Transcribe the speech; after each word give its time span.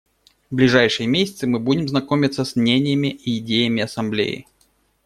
В 0.49 0.55
ближайшие 0.55 1.05
месяцы 1.05 1.45
мы 1.45 1.59
будем 1.59 1.87
знакомиться 1.87 2.43
с 2.43 2.55
мнениями 2.55 3.09
и 3.09 3.37
идеями 3.37 3.83
Ассамблеи. 3.83 4.47